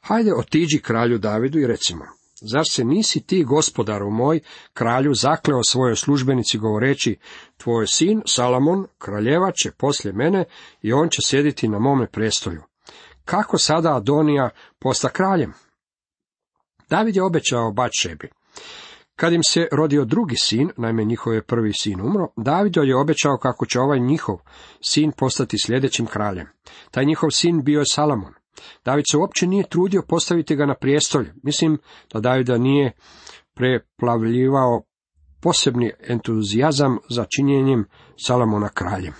Hajde 0.00 0.34
otiđi 0.34 0.78
kralju 0.82 1.18
Davidu 1.18 1.58
i 1.58 1.66
recimo, 1.66 2.04
zar 2.40 2.64
se 2.70 2.84
nisi 2.84 3.20
ti, 3.20 3.44
gospodaru 3.44 4.10
moj, 4.10 4.40
kralju, 4.72 5.14
zakleo 5.14 5.60
svojoj 5.68 5.96
službenici 5.96 6.58
govoreći, 6.58 7.18
tvoj 7.56 7.86
sin, 7.86 8.22
Salamon, 8.26 8.86
kraljevat 8.98 9.54
će 9.54 9.70
poslije 9.70 10.12
mene 10.12 10.44
i 10.82 10.92
on 10.92 11.08
će 11.08 11.18
sjediti 11.22 11.68
na 11.68 11.78
mome 11.78 12.06
prestolju. 12.06 12.62
Kako 13.24 13.58
sada 13.58 13.96
Adonija 13.96 14.50
posta 14.78 15.08
kraljem? 15.08 15.52
David 16.88 17.16
je 17.16 17.22
obećao 17.22 17.72
Bačebi. 17.72 18.30
Kad 19.20 19.32
im 19.32 19.42
se 19.42 19.68
rodio 19.72 20.04
drugi 20.04 20.36
sin, 20.36 20.70
naime 20.76 21.04
njihov 21.04 21.34
je 21.34 21.42
prvi 21.42 21.72
sin 21.72 22.00
umro, 22.00 22.28
David 22.36 22.76
je 22.76 22.96
obećao 22.96 23.38
kako 23.38 23.66
će 23.66 23.80
ovaj 23.80 24.00
njihov 24.00 24.38
sin 24.80 25.12
postati 25.12 25.56
sljedećim 25.58 26.06
kraljem. 26.06 26.46
Taj 26.90 27.04
njihov 27.04 27.30
sin 27.30 27.64
bio 27.64 27.78
je 27.78 27.84
Salamon. 27.86 28.32
David 28.84 29.04
se 29.10 29.16
uopće 29.16 29.46
nije 29.46 29.68
trudio 29.68 30.02
postaviti 30.08 30.56
ga 30.56 30.66
na 30.66 30.74
prijestolje. 30.74 31.34
Mislim 31.42 31.78
da 32.12 32.20
Davida 32.20 32.58
nije 32.58 32.92
preplavljivao 33.54 34.82
posebni 35.40 35.92
entuzijazam 36.00 36.98
za 37.10 37.24
činjenjem 37.36 37.84
Salamona 38.26 38.68
kraljem. 38.68 39.14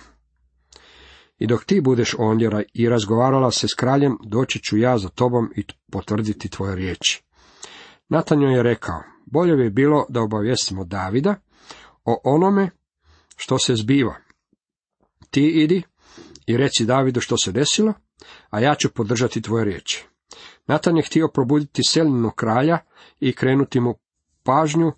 I 1.37 1.47
dok 1.47 1.63
ti 1.63 1.81
budeš 1.81 2.15
ondje 2.19 2.65
i 2.73 2.89
razgovarala 2.89 3.51
se 3.51 3.67
s 3.67 3.73
kraljem, 3.73 4.17
doći 4.25 4.59
ću 4.59 4.77
ja 4.77 4.97
za 4.97 5.09
tobom 5.09 5.51
i 5.55 5.63
potvrditi 5.91 6.49
tvoje 6.49 6.75
riječi. 6.75 7.23
Natanjo 8.09 8.47
je 8.47 8.63
rekao, 8.63 9.10
bolje 9.25 9.55
bi 9.55 9.69
bilo 9.69 10.05
da 10.09 10.21
obavijestimo 10.21 10.85
Davida 10.85 11.35
o 12.05 12.21
onome 12.23 12.69
što 13.35 13.59
se 13.59 13.75
zbiva. 13.75 14.15
Ti 15.29 15.47
idi 15.47 15.83
i 16.45 16.57
reci 16.57 16.85
Davidu 16.85 17.21
što 17.21 17.37
se 17.37 17.51
desilo, 17.51 17.93
a 18.49 18.59
ja 18.59 18.75
ću 18.75 18.89
podržati 18.89 19.41
tvoje 19.41 19.65
riječi. 19.65 20.05
Natan 20.67 20.97
je 20.97 21.03
htio 21.03 21.27
probuditi 21.27 21.83
selinu 21.83 22.31
kralja 22.31 22.77
i 23.19 23.33
krenuti 23.33 23.79
mu 23.79 23.95
pažnju 24.43 24.91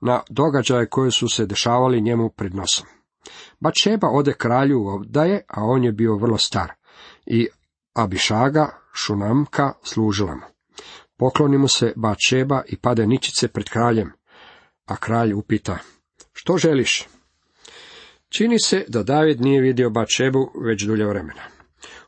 na 0.00 0.22
događaje 0.30 0.86
koje 0.86 1.10
su 1.10 1.28
se 1.28 1.46
dešavali 1.46 2.00
njemu 2.00 2.30
pred 2.30 2.54
nosom. 2.54 2.86
Bačeba 3.60 4.08
ode 4.08 4.32
kralju 4.32 4.86
ovdaje, 4.86 5.44
a 5.48 5.64
on 5.64 5.84
je 5.84 5.92
bio 5.92 6.16
vrlo 6.16 6.38
star, 6.38 6.72
i 7.26 7.48
Abišaga, 7.94 8.70
Šunamka, 8.94 9.72
služila 9.82 10.34
mu. 10.34 10.59
Pokloni 11.20 11.58
mu 11.58 11.68
se 11.68 11.92
Bačeba 11.96 12.62
i 12.66 12.76
pade 12.76 13.06
ničice 13.06 13.48
pred 13.48 13.68
kraljem, 13.68 14.12
a 14.86 14.96
kralj 14.96 15.32
upita, 15.32 15.78
što 16.32 16.58
želiš? 16.58 17.08
Čini 18.28 18.60
se 18.60 18.84
da 18.88 19.02
David 19.02 19.40
nije 19.40 19.60
vidio 19.60 19.90
Bačebu 19.90 20.50
već 20.66 20.82
dulje 20.82 21.06
vremena. 21.06 21.42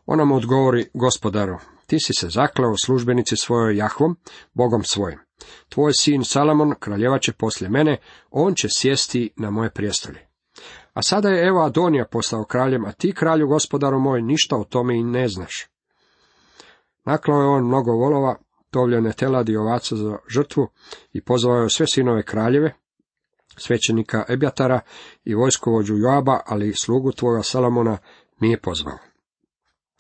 Ona 0.07 0.25
mu 0.25 0.37
odgovori, 0.37 0.89
gospodaru, 0.95 1.59
ti 1.87 1.97
si 2.01 2.13
se 2.15 2.29
zaklao 2.29 2.75
službenici 2.85 3.37
svojoj 3.37 3.77
Jahvom, 3.77 4.17
Bogom 4.53 4.85
svojim. 4.85 5.19
Tvoj 5.69 5.93
sin 5.93 6.25
Salamon 6.25 6.75
kraljevaće 6.81 7.33
poslije 7.33 7.71
mene, 7.71 7.97
on 8.31 8.55
će 8.55 8.69
sjesti 8.71 9.31
na 9.37 9.51
moje 9.51 9.71
prijestolje. 9.71 10.29
A 10.93 11.03
sada 11.03 11.29
je 11.29 11.47
evo 11.47 11.63
Adonija 11.63 12.07
postao 12.11 12.45
kraljem, 12.45 12.85
a 12.85 12.93
ti, 12.93 13.13
kralju 13.13 13.49
gospodaru 13.49 14.01
moj, 14.01 14.23
ništa 14.23 14.57
o 14.57 14.65
tome 14.65 14.97
i 14.97 15.05
ne 15.05 15.29
znaš. 15.29 15.67
Naklao 17.05 17.41
je 17.41 17.49
on 17.49 17.67
mnogo 17.67 17.93
volova, 17.93 18.37
tovljene 18.73 19.13
teladi 19.13 19.57
ovaca 19.57 19.97
za 19.97 20.19
žrtvu 20.29 20.69
i 21.13 21.21
pozvao 21.21 21.63
je 21.63 21.71
sve 21.71 21.87
sinove 21.87 22.23
kraljeve, 22.23 22.75
svećenika 23.57 24.25
Ebjatara 24.29 24.81
i 25.25 25.35
vojskovođu 25.35 25.97
Joaba, 25.97 26.41
ali 26.47 26.75
slugu 26.75 27.13
tvoga 27.13 27.43
Salamona 27.43 27.99
nije 28.41 28.61
pozvao. 28.61 28.99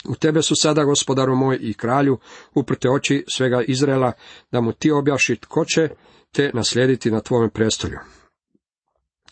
U 0.09 0.15
tebe 0.15 0.43
su 0.43 0.55
sada, 0.57 0.85
gospodaru 0.85 1.37
moj 1.37 1.59
i 1.61 1.75
kralju, 1.75 2.19
uprte 2.55 2.91
oči 2.91 3.25
svega 3.29 3.63
Izraela, 3.63 4.13
da 4.53 4.61
mu 4.61 4.73
ti 4.73 4.91
objaši 4.91 5.37
tko 5.37 5.65
će 5.65 5.89
te 6.33 6.51
naslijediti 6.55 7.11
na 7.11 7.21
tvome 7.21 7.51
prestolju. 7.51 7.99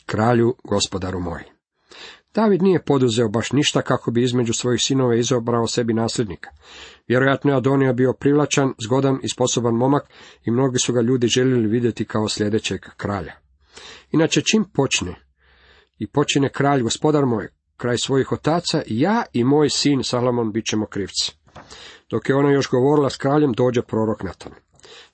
Kralju, 0.07 0.55
gospodaru 0.65 1.21
moj. 1.21 1.60
David 2.35 2.63
nije 2.63 2.83
poduzeo 2.83 3.29
baš 3.29 3.53
ništa 3.53 3.83
kako 3.83 4.11
bi 4.11 4.23
između 4.23 4.53
svojih 4.53 4.81
sinova 4.83 5.15
izobrao 5.15 5.67
sebi 5.67 5.95
nasljednika. 5.95 6.51
Vjerojatno 7.09 7.51
je 7.51 7.57
Adonija 7.57 7.93
bio 7.93 8.13
privlačan, 8.13 8.75
zgodan 8.85 9.19
i 9.23 9.29
sposoban 9.29 9.75
momak 9.75 10.03
i 10.45 10.51
mnogi 10.51 10.79
su 10.79 10.93
ga 10.93 11.01
ljudi 11.01 11.27
željeli 11.27 11.69
vidjeti 11.69 12.05
kao 12.05 12.29
sljedećeg 12.29 12.81
kralja. 12.97 13.33
Inače, 14.11 14.43
čim 14.43 14.65
počne 14.75 15.15
i 15.99 16.07
počine 16.07 16.49
kralj, 16.49 16.83
gospodar 16.83 17.27
moj, 17.27 17.49
kraj 17.77 17.97
svojih 17.99 18.33
otaca, 18.33 18.83
ja 18.87 19.23
i 19.33 19.45
moj 19.45 19.71
sin 19.71 20.03
Salomon 20.03 20.53
bit 20.53 20.67
ćemo 20.67 20.87
krivci. 20.87 21.33
Dok 22.11 22.29
je 22.29 22.35
ona 22.35 22.53
još 22.53 22.71
govorila 22.71 23.11
s 23.11 23.17
kraljem, 23.17 23.53
dođe 23.53 23.83
prorok 23.83 24.23
Natan. 24.23 24.53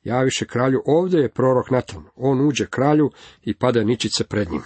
Javiše 0.05 0.47
kralju, 0.47 0.83
ovdje 0.87 1.21
je 1.21 1.29
prorok 1.29 1.71
Natan. 1.71 2.05
On 2.17 2.49
uđe 2.49 2.67
kralju 2.67 3.11
i 3.43 3.55
pada 3.55 3.85
ničice 3.85 4.25
pred 4.25 4.51
njim. 4.51 4.63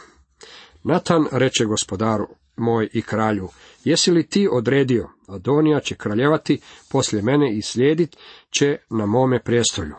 Natan 0.82 1.26
reče 1.32 1.64
gospodaru 1.64 2.39
moj 2.60 2.88
i 2.92 3.02
kralju, 3.02 3.48
jesi 3.84 4.10
li 4.10 4.26
ti 4.26 4.48
odredio, 4.52 5.08
Adonija 5.28 5.80
će 5.80 5.94
kraljevati 5.94 6.60
poslije 6.90 7.22
mene 7.22 7.56
i 7.56 7.62
slijedit 7.62 8.16
će 8.50 8.76
na 8.90 9.06
mome 9.06 9.42
prijestolju. 9.42 9.94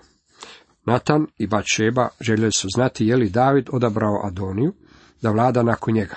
Natan 0.85 1.27
i 1.37 1.47
Bačeba 1.47 2.07
željeli 2.19 2.51
su 2.51 2.67
znati 2.75 3.07
je 3.07 3.15
li 3.15 3.29
David 3.29 3.69
odabrao 3.71 4.21
Adoniju 4.23 4.73
da 5.21 5.31
vlada 5.31 5.63
nakon 5.63 5.93
njega. 5.93 6.15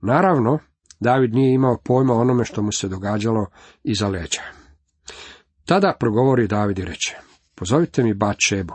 Naravno, 0.00 0.58
David 1.00 1.34
nije 1.34 1.54
imao 1.54 1.78
pojma 1.84 2.14
onome 2.14 2.44
što 2.44 2.62
mu 2.62 2.72
se 2.72 2.88
događalo 2.88 3.46
iza 3.84 4.08
leđa. 4.08 4.40
Tada 5.64 5.96
progovori 6.00 6.46
David 6.46 6.78
i 6.78 6.84
reče, 6.84 7.16
pozovite 7.54 8.02
mi 8.02 8.14
Bačebu. 8.14 8.74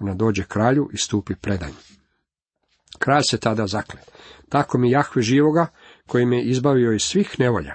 Ona 0.00 0.14
dođe 0.14 0.44
kralju 0.44 0.88
i 0.92 0.96
stupi 0.96 1.34
predanj. 1.34 1.72
Kralj 2.98 3.22
se 3.30 3.38
tada 3.38 3.66
zakle. 3.66 4.00
Tako 4.48 4.78
mi 4.78 4.90
Jahve 4.90 5.22
živoga, 5.22 5.66
koji 6.12 6.26
me 6.26 6.42
izbavio 6.42 6.92
iz 6.92 7.02
svih 7.02 7.36
nevolja. 7.38 7.74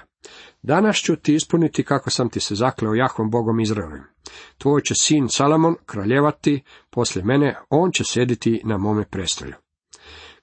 Danas 0.62 0.96
ću 0.96 1.16
ti 1.16 1.34
ispuniti 1.34 1.84
kako 1.84 2.10
sam 2.10 2.28
ti 2.28 2.40
se 2.40 2.54
zakleo 2.54 2.94
Jahvom 2.94 3.30
Bogom 3.30 3.60
Izraelim. 3.60 4.04
Tvoj 4.58 4.80
će 4.80 4.94
sin 4.94 5.28
Salamon 5.28 5.74
kraljevati 5.86 6.62
poslije 6.90 7.24
mene, 7.24 7.56
on 7.70 7.92
će 7.92 8.04
sjediti 8.04 8.60
na 8.64 8.78
mome 8.78 9.04
prestolju. 9.10 9.54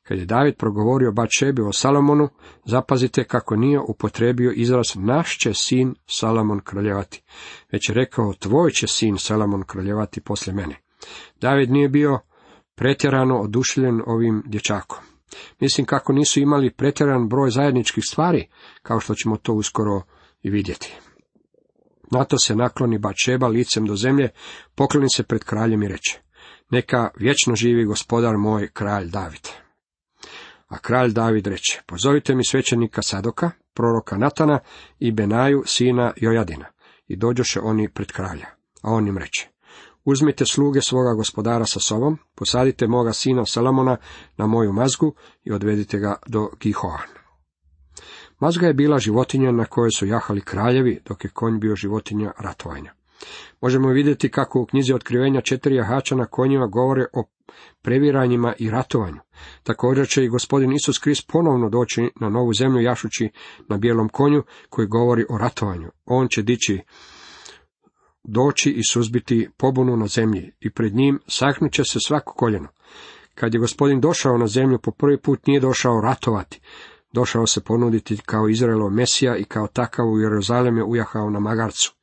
Kad 0.03 0.17
je 0.17 0.25
David 0.25 0.55
progovorio 0.57 1.11
Bačebi 1.11 1.61
o 1.61 1.73
Salomonu, 1.73 2.29
zapazite 2.65 3.23
kako 3.23 3.55
nije 3.55 3.79
upotrebio 3.79 4.51
izraz 4.51 4.85
naš 4.95 5.37
će 5.37 5.53
sin 5.53 5.95
Salomon 6.07 6.59
kraljevati, 6.59 7.23
već 7.71 7.89
je 7.89 7.95
rekao 7.95 8.33
tvoj 8.33 8.71
će 8.71 8.87
sin 8.87 9.17
Salomon 9.17 9.63
kraljevati 9.63 10.21
poslije 10.21 10.53
mene. 10.53 10.75
David 11.41 11.71
nije 11.71 11.89
bio 11.89 12.19
pretjerano 12.75 13.39
oduševljen 13.39 14.01
ovim 14.05 14.43
dječakom. 14.45 15.14
Mislim 15.59 15.85
kako 15.85 16.13
nisu 16.13 16.39
imali 16.39 16.71
pretjeran 16.71 17.29
broj 17.29 17.49
zajedničkih 17.49 18.03
stvari, 18.07 18.47
kao 18.81 18.99
što 18.99 19.15
ćemo 19.15 19.37
to 19.37 19.53
uskoro 19.53 20.01
i 20.43 20.49
vidjeti. 20.49 20.93
Na 22.11 22.23
to 22.23 22.39
se 22.39 22.55
nakloni 22.55 22.97
Bačeba 22.97 23.47
licem 23.47 23.85
do 23.85 23.95
zemlje, 23.95 24.29
pokloni 24.75 25.09
se 25.09 25.23
pred 25.23 25.43
kraljem 25.43 25.83
i 25.83 25.87
reče, 25.87 26.19
neka 26.69 27.09
vječno 27.17 27.55
živi 27.55 27.85
gospodar 27.85 28.37
moj, 28.37 28.69
kralj 28.73 29.09
David. 29.09 29.47
A 30.67 30.77
kralj 30.77 31.11
David 31.11 31.47
reče, 31.47 31.81
pozovite 31.85 32.35
mi 32.35 32.45
svećenika 32.45 33.01
Sadoka, 33.01 33.51
proroka 33.73 34.17
Natana 34.17 34.59
i 34.99 35.11
Benaju, 35.11 35.63
sina 35.65 36.13
Jojadina. 36.15 36.65
I 37.07 37.15
dođoše 37.15 37.59
oni 37.59 37.89
pred 37.89 38.11
kralja. 38.11 38.45
A 38.81 38.91
on 38.91 39.07
im 39.07 39.17
reče, 39.17 39.49
Uzmite 40.05 40.45
sluge 40.45 40.81
svoga 40.81 41.13
gospodara 41.13 41.65
sa 41.65 41.79
sobom, 41.79 42.17
posadite 42.35 42.87
moga 42.87 43.13
sina 43.13 43.45
Salamona 43.45 43.97
na 44.37 44.47
moju 44.47 44.73
mazgu 44.73 45.13
i 45.43 45.51
odvedite 45.51 45.99
ga 45.99 46.15
do 46.27 46.49
Gihoan. 46.59 47.09
Mazga 48.39 48.67
je 48.67 48.73
bila 48.73 48.99
životinja 48.99 49.51
na 49.51 49.65
kojoj 49.65 49.91
su 49.91 50.05
jahali 50.05 50.41
kraljevi, 50.41 51.01
dok 51.05 51.23
je 51.23 51.29
konj 51.29 51.59
bio 51.59 51.75
životinja 51.75 52.31
ratovanja. 52.39 52.93
Možemo 53.61 53.89
vidjeti 53.89 54.31
kako 54.31 54.61
u 54.61 54.65
knjizi 54.65 54.93
otkrivenja 54.93 55.41
četiri 55.41 55.75
jahača 55.75 56.15
na 56.15 56.25
konjima 56.25 56.67
govore 56.67 57.05
o 57.13 57.23
previranjima 57.81 58.53
i 58.59 58.69
ratovanju. 58.69 59.19
Također 59.63 60.07
će 60.07 60.23
i 60.23 60.29
gospodin 60.29 60.73
Isus 60.73 60.99
Krist 60.99 61.27
ponovno 61.31 61.69
doći 61.69 62.11
na 62.21 62.29
novu 62.29 62.53
zemlju 62.53 62.81
jašući 62.81 63.29
na 63.67 63.77
bijelom 63.77 64.09
konju 64.09 64.43
koji 64.69 64.87
govori 64.87 65.25
o 65.29 65.37
ratovanju. 65.37 65.91
On 66.05 66.27
će 66.27 66.41
dići 66.41 66.81
doći 68.27 68.71
i 68.71 68.81
suzbiti 68.91 69.49
pobunu 69.57 69.97
na 69.97 70.07
zemlji 70.07 70.51
i 70.59 70.69
pred 70.71 70.95
njim 70.95 71.19
će 71.71 71.83
se 71.83 71.99
svako 72.05 72.33
koljeno. 72.33 72.67
Kad 73.35 73.53
je 73.53 73.59
gospodin 73.59 74.01
došao 74.01 74.37
na 74.37 74.47
zemlju 74.47 74.79
po 74.79 74.91
prvi 74.91 75.21
put 75.21 75.47
nije 75.47 75.59
došao 75.59 76.01
ratovati, 76.01 76.59
došao 77.13 77.47
se 77.47 77.61
ponuditi 77.61 78.17
kao 78.25 78.49
Izraelov 78.49 78.89
Mesija 78.89 79.37
i 79.37 79.43
kao 79.43 79.67
takav 79.67 80.05
u 80.07 80.19
Jeruzalem 80.19 80.77
je 80.77 80.83
ujahao 80.83 81.29
na 81.29 81.39
magarcu. 81.39 81.95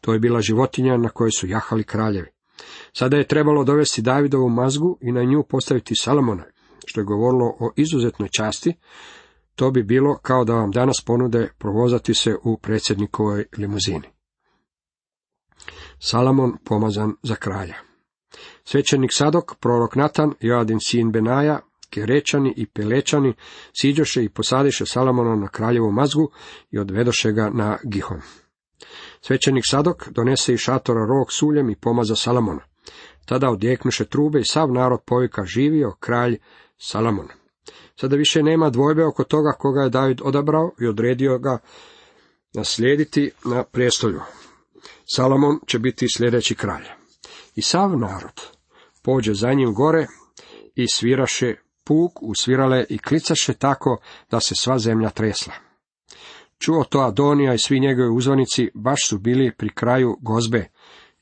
To 0.00 0.12
je 0.12 0.18
bila 0.18 0.40
životinja 0.40 0.96
na 0.96 1.08
kojoj 1.08 1.30
su 1.30 1.46
jahali 1.46 1.84
kraljevi. 1.84 2.28
Sada 2.92 3.16
je 3.16 3.26
trebalo 3.26 3.64
dovesti 3.64 4.02
Davidovu 4.02 4.48
mazgu 4.48 4.98
i 5.00 5.12
na 5.12 5.24
nju 5.24 5.44
postaviti 5.48 5.94
Salomona, 5.96 6.44
što 6.86 7.00
je 7.00 7.04
govorilo 7.04 7.46
o 7.46 7.72
izuzetnoj 7.76 8.28
časti, 8.28 8.74
to 9.54 9.70
bi 9.70 9.82
bilo 9.82 10.18
kao 10.22 10.44
da 10.44 10.54
vam 10.54 10.70
danas 10.70 10.96
ponude 11.06 11.48
provozati 11.58 12.14
se 12.14 12.36
u 12.44 12.58
predsjednikovoj 12.58 13.44
limuzini. 13.58 14.15
Salamon 15.98 16.56
pomazan 16.64 17.14
za 17.22 17.34
kralja. 17.34 17.74
Svećenik 18.64 19.10
Sadok, 19.12 19.54
prorok 19.60 19.96
Natan, 19.96 20.32
Joadin 20.40 20.78
sin 20.80 21.12
Benaja, 21.12 21.60
Kerečani 21.90 22.54
i 22.56 22.66
Pelečani 22.66 23.34
siđoše 23.80 24.24
i 24.24 24.28
posadiše 24.28 24.86
Salamona 24.86 25.36
na 25.36 25.48
kraljevu 25.48 25.92
mazgu 25.92 26.30
i 26.70 26.78
odvedoše 26.78 27.32
ga 27.32 27.50
na 27.50 27.78
Gihon. 27.84 28.20
Svećenik 29.20 29.64
Sadok 29.66 30.08
donese 30.08 30.54
i 30.54 30.56
šatora 30.56 31.06
rog 31.06 31.32
suljem 31.32 31.70
i 31.70 31.76
pomaza 31.76 32.16
Salamona. 32.16 32.60
Tada 33.26 33.50
odjeknuše 33.50 34.04
trube 34.04 34.40
i 34.40 34.44
sav 34.44 34.72
narod 34.72 35.00
povika 35.06 35.44
živio 35.44 35.92
kralj 36.00 36.38
Salamon. 36.78 37.28
Sada 38.00 38.16
više 38.16 38.42
nema 38.42 38.70
dvojbe 38.70 39.04
oko 39.04 39.24
toga 39.24 39.52
koga 39.58 39.82
je 39.82 39.90
David 39.90 40.20
odabrao 40.22 40.70
i 40.80 40.86
odredio 40.86 41.38
ga 41.38 41.58
naslijediti 42.54 43.30
na 43.44 43.64
prijestolju. 43.64 44.20
Salomon 45.14 45.58
će 45.66 45.78
biti 45.78 46.06
sljedeći 46.16 46.54
kralj. 46.54 46.84
I 47.54 47.62
sav 47.62 47.98
narod 47.98 48.40
pođe 49.02 49.34
za 49.34 49.52
njim 49.52 49.74
gore 49.74 50.06
i 50.74 50.88
sviraše 50.88 51.54
puk 51.84 52.22
usvirale 52.22 52.84
i 52.88 52.98
klicaše 52.98 53.54
tako 53.54 53.98
da 54.30 54.40
se 54.40 54.54
sva 54.54 54.78
zemlja 54.78 55.10
tresla. 55.10 55.52
Čuo 56.58 56.84
to 56.84 57.00
Adonija 57.00 57.54
i 57.54 57.58
svi 57.58 57.80
njegovi 57.80 58.16
uzvanici 58.16 58.70
baš 58.74 59.08
su 59.08 59.18
bili 59.18 59.52
pri 59.58 59.74
kraju 59.74 60.16
gozbe. 60.20 60.68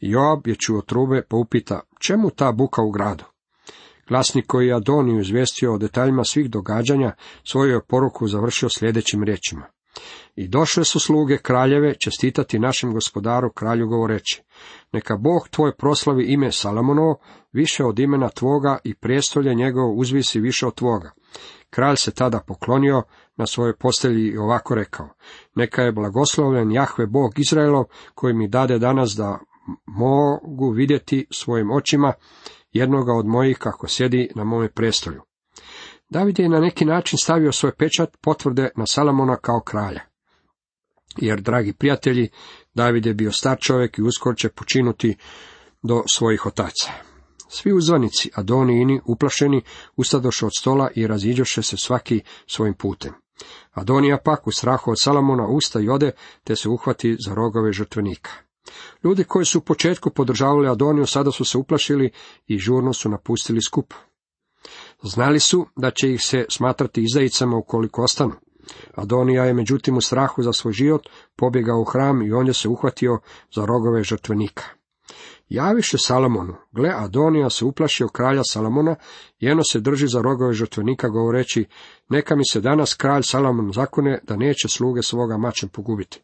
Joab 0.00 0.46
je 0.46 0.54
čuo 0.54 0.82
trube 0.82 1.22
pa 1.28 1.36
upita, 1.36 1.80
čemu 1.98 2.30
ta 2.30 2.52
buka 2.52 2.82
u 2.82 2.90
gradu? 2.90 3.24
Glasnik 4.08 4.46
koji 4.46 4.66
je 4.66 4.74
Adoniju 4.74 5.20
izvestio 5.20 5.74
o 5.74 5.78
detaljima 5.78 6.24
svih 6.24 6.50
događanja, 6.50 7.12
svoju 7.44 7.72
je 7.72 7.86
poruku 7.88 8.28
završio 8.28 8.68
sljedećim 8.68 9.24
riječima. 9.24 9.66
I 10.36 10.48
došle 10.48 10.84
su 10.84 11.00
sluge 11.00 11.38
kraljeve 11.38 11.94
čestitati 11.94 12.58
našem 12.58 12.92
gospodaru 12.92 13.52
kralju 13.52 13.88
govoreći, 13.88 14.42
neka 14.92 15.16
Bog 15.16 15.48
tvoj 15.48 15.76
proslavi 15.76 16.24
ime 16.24 16.52
Salamonovo 16.52 17.18
više 17.52 17.84
od 17.84 17.98
imena 17.98 18.28
tvoga 18.28 18.78
i 18.84 18.94
prijestolje 18.94 19.54
njegovo 19.54 19.94
uzvisi 19.94 20.40
više 20.40 20.66
od 20.66 20.74
tvoga. 20.74 21.12
Kralj 21.70 21.96
se 21.96 22.10
tada 22.10 22.40
poklonio 22.46 23.02
na 23.36 23.46
svojoj 23.46 23.76
postelji 23.76 24.28
i 24.28 24.36
ovako 24.36 24.74
rekao, 24.74 25.08
neka 25.54 25.82
je 25.82 25.92
blagoslovljen 25.92 26.72
Jahve 26.72 27.06
Bog 27.06 27.38
Izraelov, 27.38 27.84
koji 28.14 28.34
mi 28.34 28.48
dade 28.48 28.78
danas 28.78 29.10
da 29.10 29.38
mogu 29.86 30.70
vidjeti 30.70 31.26
svojim 31.30 31.70
očima 31.70 32.12
jednoga 32.72 33.12
od 33.12 33.26
mojih 33.26 33.58
kako 33.58 33.88
sjedi 33.88 34.30
na 34.34 34.44
mome 34.44 34.68
prestolju. 34.68 35.22
David 36.14 36.38
je 36.38 36.48
na 36.48 36.60
neki 36.60 36.84
način 36.84 37.18
stavio 37.18 37.52
svoj 37.52 37.72
pečat 37.72 38.16
potvrde 38.20 38.70
na 38.76 38.86
Salamona 38.86 39.36
kao 39.36 39.60
kralja. 39.60 40.00
Jer, 41.16 41.40
dragi 41.40 41.72
prijatelji, 41.72 42.28
David 42.74 43.06
je 43.06 43.14
bio 43.14 43.32
star 43.32 43.58
čovjek 43.60 43.98
i 43.98 44.02
uskoro 44.02 44.34
će 44.34 44.48
počinuti 44.48 45.16
do 45.82 46.02
svojih 46.14 46.46
otaca. 46.46 46.92
Svi 47.48 47.72
uzvanici, 47.72 48.30
Adonijini, 48.34 49.00
uplašeni, 49.06 49.62
ustadoše 49.96 50.46
od 50.46 50.52
stola 50.58 50.90
i 50.94 51.06
raziđoše 51.06 51.62
se 51.62 51.76
svaki 51.76 52.20
svojim 52.46 52.74
putem. 52.74 53.12
Adonija 53.72 54.18
pak 54.24 54.46
u 54.46 54.52
strahu 54.52 54.90
od 54.90 55.00
Salamona 55.00 55.46
usta 55.46 55.80
i 55.80 55.88
ode, 55.88 56.12
te 56.44 56.56
se 56.56 56.68
uhvati 56.68 57.16
za 57.26 57.34
rogove 57.34 57.72
žrtvenika. 57.72 58.30
Ljudi 59.04 59.24
koji 59.24 59.44
su 59.44 59.58
u 59.58 59.62
početku 59.62 60.10
podržavali 60.10 60.68
Adoniju 60.68 61.06
sada 61.06 61.30
su 61.30 61.44
se 61.44 61.58
uplašili 61.58 62.10
i 62.46 62.58
žurno 62.58 62.92
su 62.92 63.08
napustili 63.08 63.62
skup. 63.62 63.94
Znali 65.04 65.40
su 65.40 65.66
da 65.76 65.90
će 65.90 66.12
ih 66.12 66.20
se 66.22 66.46
smatrati 66.48 67.02
izdajicama 67.02 67.56
ukoliko 67.56 68.02
ostanu. 68.02 68.32
Adonija 68.94 69.44
je 69.44 69.54
međutim 69.54 69.96
u 69.96 70.00
strahu 70.00 70.42
za 70.42 70.52
svoj 70.52 70.72
život 70.72 71.08
pobjegao 71.36 71.80
u 71.80 71.84
hram 71.84 72.22
i 72.22 72.32
on 72.32 72.46
je 72.46 72.52
se 72.52 72.68
uhvatio 72.68 73.18
za 73.54 73.64
rogove 73.66 74.02
žrtvenika. 74.02 74.64
Javiše 75.48 75.96
Salomonu, 75.98 76.54
gle, 76.72 76.90
Adonija 76.96 77.50
se 77.50 77.64
uplašio 77.64 78.08
kralja 78.08 78.42
Salomona 78.44 78.96
i 79.38 79.46
eno 79.46 79.62
se 79.64 79.80
drži 79.80 80.06
za 80.08 80.20
rogove 80.22 80.52
žrtvenika 80.52 81.08
govoreći, 81.08 81.64
neka 82.08 82.36
mi 82.36 82.46
se 82.46 82.60
danas 82.60 82.94
kralj 82.94 83.22
Salomon 83.22 83.72
zakone 83.72 84.20
da 84.22 84.36
neće 84.36 84.68
sluge 84.68 85.02
svoga 85.02 85.36
mačem 85.36 85.68
pogubiti. 85.68 86.20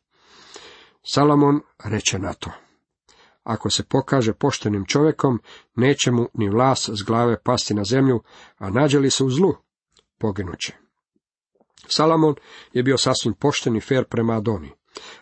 Salomon 1.02 1.60
reče 1.84 2.18
na 2.18 2.32
to. 2.32 2.50
Ako 3.44 3.70
se 3.70 3.82
pokaže 3.82 4.32
poštenim 4.32 4.84
čovjekom, 4.86 5.40
neće 5.76 6.10
mu 6.10 6.28
ni 6.34 6.48
vlas 6.48 6.88
s 6.88 7.02
glave 7.02 7.42
pasti 7.42 7.74
na 7.74 7.84
zemlju, 7.84 8.22
a 8.58 8.70
nađe 8.70 8.98
li 8.98 9.10
se 9.10 9.24
u 9.24 9.30
zlu, 9.30 9.54
poginuće. 10.18 10.76
Salomon 11.88 12.34
je 12.72 12.82
bio 12.82 12.98
sasvim 12.98 13.34
pošten 13.34 13.76
i 13.76 13.80
fer 13.80 14.04
prema 14.04 14.36
Adoniji. 14.36 14.72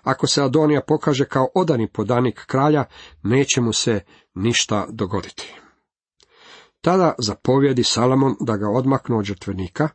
Ako 0.03 0.27
se 0.27 0.43
Adonija 0.43 0.83
pokaže 0.87 1.25
kao 1.25 1.49
odani 1.55 1.89
podanik 1.93 2.45
kralja, 2.47 2.85
neće 3.23 3.61
mu 3.61 3.73
se 3.73 4.01
ništa 4.35 4.87
dogoditi. 4.91 5.55
Tada 6.81 7.15
zapovjedi 7.19 7.85
Salamon 7.85 8.37
da 8.41 8.57
ga 8.57 8.71
odmaknu 8.71 9.19
od 9.19 9.25
žrtvenika, 9.25 9.89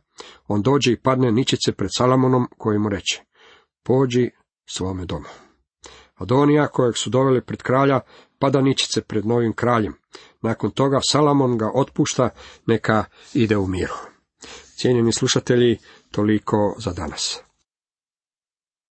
on 0.48 0.62
dođe 0.62 0.92
i 0.92 1.00
padne 1.00 1.32
ničice 1.32 1.72
pred 1.72 1.90
Salamonom 1.96 2.46
koji 2.58 2.78
mu 2.78 2.88
reče, 2.88 3.22
pođi 3.82 4.30
svome 4.66 5.04
domu. 5.04 5.26
Adonija, 6.14 6.66
kojeg 6.66 6.96
su 6.96 7.10
doveli 7.10 7.40
pred 7.40 7.62
kralja, 7.62 8.00
pada 8.38 8.60
ničice 8.60 9.02
pred 9.02 9.26
novim 9.26 9.52
kraljem. 9.52 9.94
Nakon 10.42 10.70
toga 10.70 11.00
Salamon 11.02 11.58
ga 11.58 11.70
otpušta, 11.74 12.30
neka 12.66 13.04
ide 13.34 13.56
u 13.56 13.66
miru. 13.66 13.94
Cijenjeni 14.76 15.12
slušatelji, 15.12 15.78
toliko 16.10 16.74
za 16.78 16.92
danas. 16.92 17.40